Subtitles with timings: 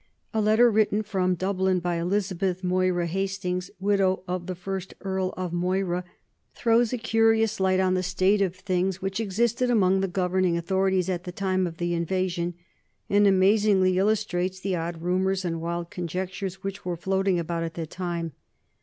[0.33, 5.53] A letter written from Dublin by Elizabeth Moira Hastings, widow of the first Earl of
[5.53, 6.03] Moira,
[6.55, 11.07] throws a curious light on the state of things which existed among the governing authorities
[11.07, 12.55] at the time of the invasion,
[13.11, 17.85] and amazingly illustrates the odd rumors and wild conjectures which were floating about at the
[17.85, 18.31] time.